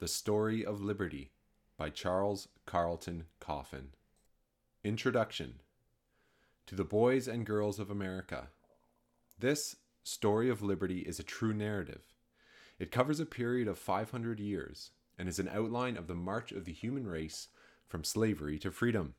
[0.00, 1.30] The Story of Liberty
[1.76, 3.88] by Charles Carlton Coffin.
[4.82, 5.56] Introduction
[6.64, 8.48] To the Boys and Girls of America.
[9.38, 12.00] This Story of Liberty is a true narrative.
[12.78, 16.64] It covers a period of 500 years and is an outline of the march of
[16.64, 17.48] the human race
[17.86, 19.16] from slavery to freedom.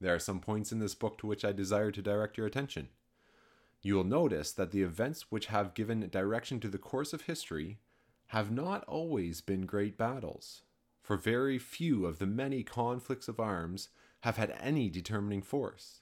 [0.00, 2.90] There are some points in this book to which I desire to direct your attention.
[3.82, 7.78] You will notice that the events which have given direction to the course of history
[8.28, 10.62] have not always been great battles,
[11.02, 13.88] for very few of the many conflicts of arms
[14.20, 16.00] have had any determining force.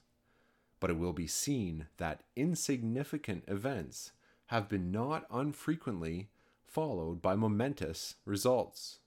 [0.79, 4.11] But it will be seen that insignificant events
[4.47, 6.29] have been not unfrequently
[6.65, 8.99] followed by momentous results.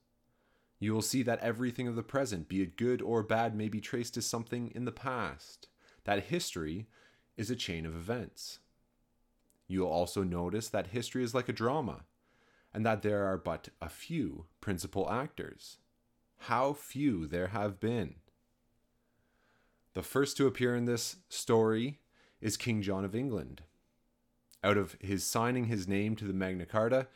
[0.78, 3.80] You will see that everything of the present, be it good or bad, may be
[3.80, 5.68] traced to something in the past,
[6.04, 6.86] that history
[7.36, 8.60] is a chain of events.
[9.66, 12.04] You will also notice that history is like a drama
[12.76, 15.78] and that there are but a few principal actors.
[16.40, 18.16] How few there have been.
[19.94, 22.00] The first to appear in this story
[22.38, 23.62] is King John of England.
[24.62, 27.06] Out of his signing his name to the Magna Carta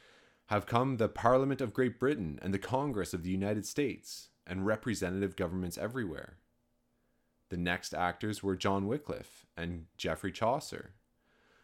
[0.47, 4.65] have come the Parliament of Great Britain and the Congress of the United States and
[4.65, 6.39] representative governments everywhere.
[7.51, 10.95] The next actors were John Wycliffe and Geoffrey Chaucer,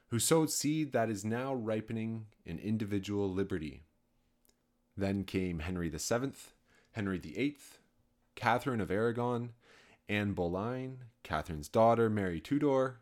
[0.09, 3.85] who sowed seed that is now ripening in individual liberty.
[4.97, 6.33] Then came Henry VII,
[6.93, 7.57] Henry VIII,
[8.35, 9.51] Catherine of Aragon,
[10.09, 13.01] Anne Boleyn, Catherine's daughter Mary Tudor,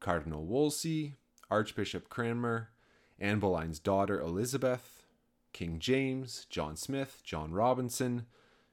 [0.00, 1.14] Cardinal Wolsey,
[1.50, 2.70] Archbishop Cranmer,
[3.18, 5.06] Anne Boleyn's daughter Elizabeth,
[5.52, 8.26] King James, John Smith, John Robinson,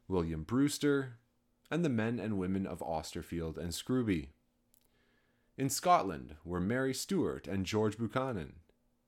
[0.07, 1.13] William Brewster,
[1.71, 4.29] and the men and women of Austerfield and Scrooby.
[5.57, 8.55] In Scotland were Mary Stuart and George Buchanan.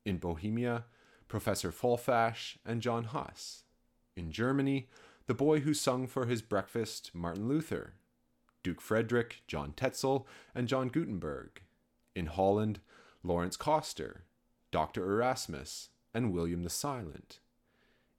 [0.06, 0.86] In Bohemia,
[1.28, 3.64] Professor Faulfash and John Huss.
[4.16, 4.88] In Germany,
[5.28, 7.94] the boy who sung for his breakfast, Martin Luther.
[8.64, 11.62] Duke Frederick, John Tetzel, and John Gutenberg.
[12.16, 12.80] In Holland,
[13.23, 14.23] Lawrence Coster,
[14.72, 15.04] Dr.
[15.11, 17.39] Erasmus, and William the Silent.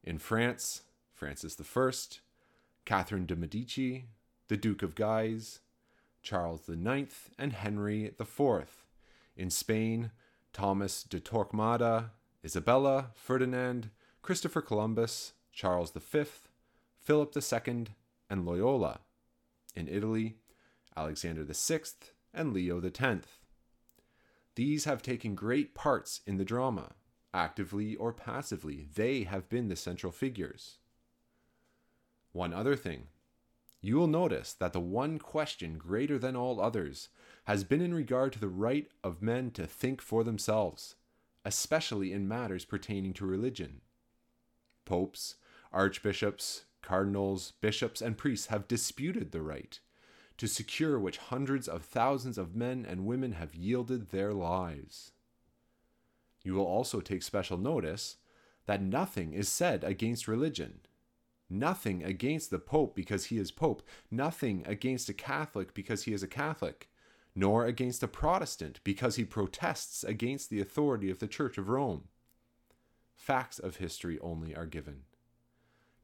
[0.05, 0.83] In France,
[1.13, 1.91] Francis I,
[2.85, 4.07] Catherine de' Medici,
[4.49, 5.61] the Duke of Guise,
[6.23, 8.85] Charles IX, and Henry IV.
[9.37, 10.11] In Spain,
[10.53, 12.11] Thomas de Torquemada,
[12.47, 13.91] Isabella, Ferdinand,
[14.23, 16.23] Christopher Columbus, Charles V,
[17.01, 17.87] Philip II,
[18.31, 19.01] and Loyola.
[19.75, 20.37] In Italy,
[20.97, 21.81] Alexander VI
[22.33, 23.27] and Leo X.
[24.55, 26.93] These have taken great parts in the drama,
[27.35, 28.87] actively or passively.
[28.95, 30.79] They have been the central figures.
[32.31, 33.09] One other thing
[33.81, 37.09] you will notice that the one question greater than all others
[37.47, 40.95] has been in regard to the right of men to think for themselves,
[41.47, 43.81] especially in matters pertaining to religion.
[44.85, 45.37] Popes,
[45.73, 49.79] archbishops, cardinals, bishops, and priests have disputed the right,
[50.39, 55.13] to secure which hundreds of thousands of men and women have yielded their lives.
[56.43, 58.17] You will also take special notice
[58.67, 60.81] that nothing is said against religion
[61.49, 66.25] Nothing against the Pope because he is Pope, nothing against a Catholic because he is
[66.25, 66.91] a Catholic,
[67.39, 72.05] nor against a Protestant because he protests against the authority of the Church of Rome.
[73.15, 75.03] Facts of history only are given.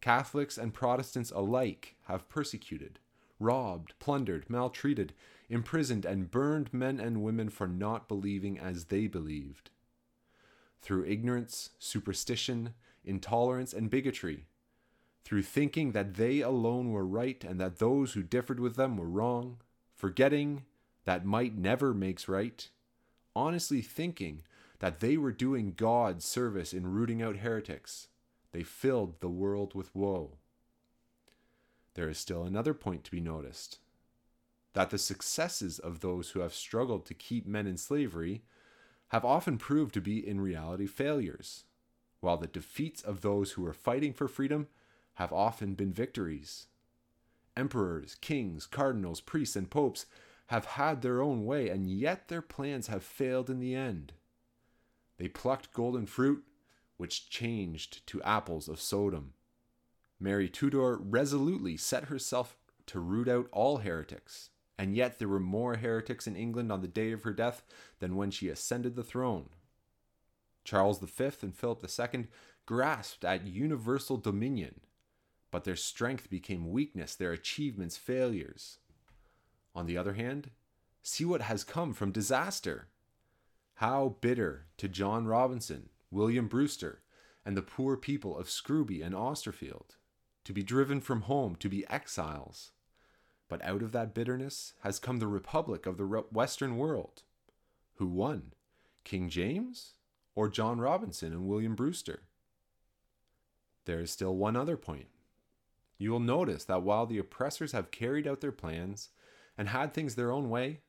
[0.03, 2.98] Catholics and Protestants alike have persecuted,
[3.41, 5.15] robbed, plundered, maltreated,
[5.48, 9.70] imprisoned, and burned men and women for not believing as they believed.
[10.82, 14.47] Through ignorance, superstition, intolerance, and bigotry,
[15.25, 19.09] through thinking that they alone were right and that those who differed with them were
[19.09, 19.59] wrong,
[19.94, 20.64] forgetting
[21.04, 22.68] that might never makes right,
[23.34, 24.42] honestly thinking
[24.78, 28.08] that they were doing God's service in rooting out heretics,
[28.52, 30.38] they filled the world with woe.
[31.94, 33.78] There is still another point to be noticed
[34.74, 38.42] that the successes of those who have struggled to keep men in slavery
[39.08, 41.64] have often proved to be in reality failures,
[42.20, 44.69] while the defeats of those who were fighting for freedom
[45.14, 46.66] have often been victories.
[47.55, 50.06] Emperors, kings, cardinals, priests, and popes
[50.47, 54.12] have had their own way, and yet their plans have failed in the end.
[55.19, 56.44] They plucked golden fruit,
[56.97, 59.35] which changed to apples of Sodom.
[60.21, 62.56] Mary Tudor resolutely set herself
[62.87, 66.89] to root out all heretics, and yet there were more heretics in England on the
[66.89, 67.62] day of her death
[67.99, 69.49] than when she ascended the throne.
[70.65, 72.27] Charles V and Philip II
[72.67, 74.81] grasped at universal dominion
[75.53, 78.79] but their strength became weakness, their achievements failures.
[79.74, 80.50] On the other hand,
[81.02, 82.88] see what has come from disaster.
[83.76, 87.02] How bitter to John Robinson, William Brewster,
[87.44, 89.96] and the poor people of Scrooby and Austerfield.
[90.44, 92.72] to be driven from home, to be exiles.
[93.48, 97.22] But out of that bitterness has come the republic of the Western world.
[97.96, 98.52] Who won?
[99.04, 99.94] King James
[100.34, 102.22] or John Robinson and William Brewster?
[103.84, 105.08] There is still one other point.
[105.98, 109.10] You will notice that while the oppressors have carried out their plans
[109.56, 110.81] and had things their own way,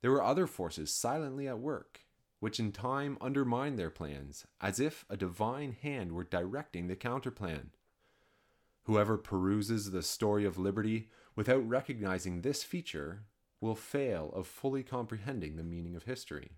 [0.00, 2.00] there were other forces silently at work,
[2.40, 7.68] which in time undermined their plans, as if a divine hand were directing the counterplan.
[8.84, 13.22] Whoever peruses the story of liberty without recognizing this feature
[13.60, 16.50] will fail of fully comprehending the meaning of history.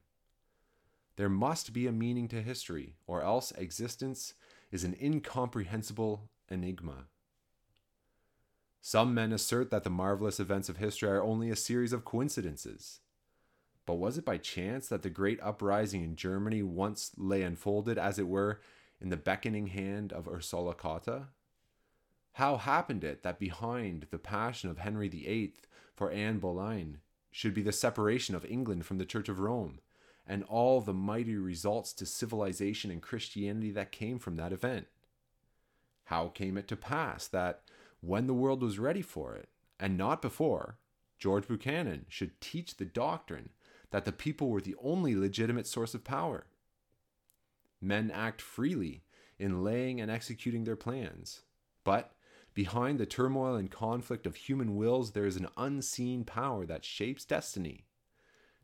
[1.16, 4.34] There must be a meaning to history, or else existence
[4.72, 7.08] is an incomprehensible enigma.
[8.86, 13.00] Some men assert that the marvelous events of history are only a series of coincidences.
[13.86, 18.18] But was it by chance that the great uprising in Germany once lay unfolded, as
[18.18, 18.60] it were,
[19.00, 21.28] in the beckoning hand of Ursula Cotta?
[22.32, 25.54] How happened it that behind the passion of Henry VIII
[25.94, 26.98] for Anne Boleyn
[27.30, 29.80] should be the separation of England from the Church of Rome,
[30.26, 34.88] and all the mighty results to civilization and Christianity that came from that event?
[36.08, 37.62] How came it to pass that,
[38.06, 39.48] when the world was ready for it,
[39.78, 40.78] and not before,
[41.18, 43.50] George Buchanan should teach the doctrine
[43.90, 46.46] that the people were the only legitimate source of power?
[47.80, 49.04] Men act freely
[49.38, 51.42] in laying and executing their plans,
[51.84, 52.14] but
[52.54, 57.24] Behind the turmoil and conflict of human wills, there is an unseen power that shapes
[57.24, 57.84] destiny.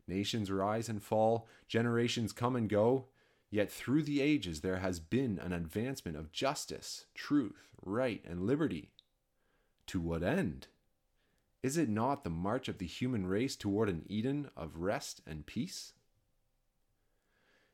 [0.07, 3.07] Nations rise and fall, generations come and go,
[3.49, 8.91] yet through the ages there has been an advancement of justice, truth, right, and liberty.
[9.91, 10.67] To what end?
[11.61, 15.45] Is it not the march of the human race toward an Eden of rest and
[15.45, 15.91] peace?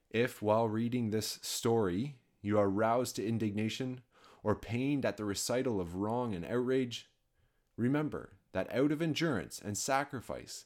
[0.09, 4.01] If, while reading this story, you are roused to indignation,
[4.41, 7.07] or pained at the recital of wrong and outrage,
[7.75, 10.65] remember that out of endurance and sacrifice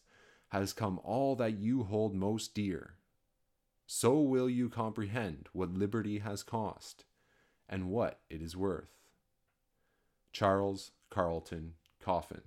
[0.51, 2.93] has come all that you hold most dear.
[3.85, 7.03] So will you comprehend what liberty has cost
[7.67, 8.93] and what it is worth.
[10.31, 12.41] Charles Carlton Coffin